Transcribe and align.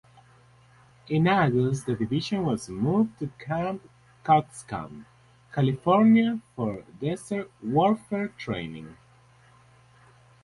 In 1.09 1.27
August, 1.27 1.85
the 1.85 1.93
division 1.93 2.43
was 2.43 2.67
moved 2.69 3.19
to 3.19 3.27
Camp 3.37 3.87
Coxcomb, 4.23 5.05
California 5.53 6.39
for 6.55 6.81
desert 6.99 7.51
warfare 7.61 8.29
training. 8.29 8.97